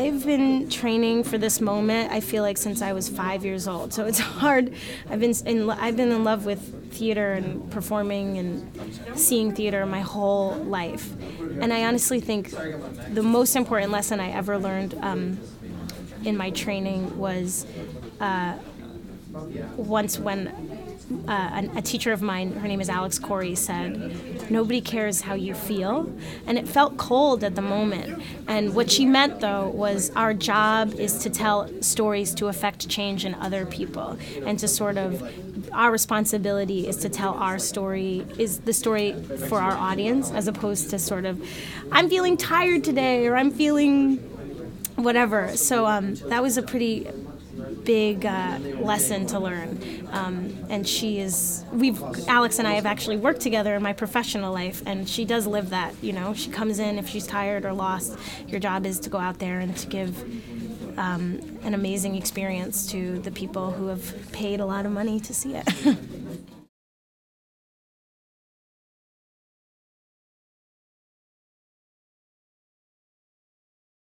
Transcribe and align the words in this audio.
I've 0.00 0.24
been 0.24 0.70
training 0.70 1.24
for 1.24 1.36
this 1.36 1.60
moment. 1.60 2.10
I 2.10 2.20
feel 2.20 2.42
like 2.42 2.56
since 2.56 2.80
I 2.80 2.94
was 2.94 3.10
five 3.10 3.44
years 3.44 3.68
old, 3.68 3.92
so 3.92 4.06
it's 4.06 4.18
hard. 4.40 4.72
I've 5.10 5.20
been 5.20 5.34
in 5.44 5.68
I've 5.68 5.94
been 5.94 6.10
in 6.10 6.24
love 6.24 6.46
with 6.46 6.90
theater 6.90 7.34
and 7.34 7.70
performing 7.70 8.38
and 8.38 9.18
seeing 9.18 9.54
theater 9.54 9.84
my 9.84 10.00
whole 10.00 10.54
life, 10.54 11.12
and 11.60 11.70
I 11.70 11.84
honestly 11.84 12.18
think 12.18 12.48
the 12.50 13.22
most 13.22 13.56
important 13.56 13.92
lesson 13.92 14.20
I 14.20 14.30
ever 14.30 14.58
learned 14.58 14.94
um, 15.02 15.38
in 16.24 16.34
my 16.34 16.48
training 16.48 17.18
was 17.18 17.66
uh, 18.20 18.54
once 19.76 20.18
when 20.18 20.89
uh, 21.26 21.62
a, 21.76 21.82
teacher 21.82 22.12
of 22.12 22.22
mine, 22.22 22.52
her 22.52 22.68
name 22.68 22.80
is 22.80 22.88
Alex 22.88 23.18
Corey, 23.18 23.54
said, 23.54 24.50
Nobody 24.50 24.80
cares 24.80 25.22
how 25.22 25.34
you 25.34 25.54
feel. 25.54 26.12
And 26.46 26.56
it 26.56 26.68
felt 26.68 26.96
cold 26.96 27.42
at 27.42 27.54
the 27.54 27.62
moment. 27.62 28.22
And 28.46 28.74
what 28.74 28.90
she 28.90 29.06
meant, 29.06 29.40
though, 29.40 29.68
was 29.68 30.10
our 30.14 30.34
job 30.34 30.94
is 30.94 31.18
to 31.18 31.30
tell 31.30 31.68
stories 31.82 32.34
to 32.34 32.46
affect 32.46 32.88
change 32.88 33.24
in 33.24 33.34
other 33.34 33.66
people 33.66 34.18
and 34.44 34.58
to 34.60 34.68
sort 34.68 34.96
of 34.96 35.22
our 35.72 35.90
responsibility 35.90 36.88
is 36.88 36.96
to 36.98 37.08
tell 37.08 37.34
our 37.34 37.58
story 37.58 38.26
is 38.38 38.60
the 38.60 38.72
story 38.72 39.12
for 39.48 39.60
our 39.60 39.72
audience 39.72 40.30
as 40.32 40.48
opposed 40.48 40.90
to 40.90 40.98
sort 40.98 41.24
of 41.24 41.40
i'm 41.92 42.08
feeling 42.08 42.36
tired 42.36 42.82
today 42.82 43.26
or 43.26 43.36
i'm 43.36 43.50
feeling 43.50 44.16
whatever 44.96 45.54
so 45.56 45.86
um, 45.86 46.14
that 46.14 46.42
was 46.42 46.56
a 46.56 46.62
pretty 46.62 47.06
big 47.84 48.26
uh, 48.26 48.58
lesson 48.78 49.26
to 49.26 49.38
learn. 49.38 50.08
Um, 50.12 50.56
and 50.68 50.86
she 50.86 51.18
is, 51.18 51.64
we've, 51.72 52.02
Alex 52.28 52.58
and 52.58 52.68
I 52.68 52.72
have 52.72 52.86
actually 52.86 53.16
worked 53.16 53.40
together 53.40 53.74
in 53.74 53.82
my 53.82 53.92
professional 53.92 54.52
life, 54.52 54.82
and 54.86 55.08
she 55.08 55.24
does 55.24 55.46
live 55.46 55.70
that. 55.70 55.94
You 56.02 56.12
know, 56.12 56.34
she 56.34 56.50
comes 56.50 56.78
in 56.78 56.98
if 56.98 57.08
she's 57.08 57.26
tired 57.26 57.64
or 57.64 57.72
lost. 57.72 58.18
Your 58.46 58.60
job 58.60 58.86
is 58.86 59.00
to 59.00 59.10
go 59.10 59.18
out 59.18 59.38
there 59.38 59.60
and 59.60 59.76
to 59.76 59.86
give 59.86 60.18
um, 60.98 61.40
an 61.62 61.74
amazing 61.74 62.14
experience 62.16 62.90
to 62.90 63.18
the 63.20 63.30
people 63.30 63.70
who 63.70 63.86
have 63.86 64.32
paid 64.32 64.60
a 64.60 64.66
lot 64.66 64.86
of 64.86 64.92
money 64.92 65.20
to 65.20 65.34
see 65.34 65.54
it. 65.54 65.68